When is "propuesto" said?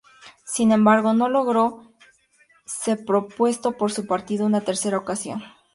2.97-3.73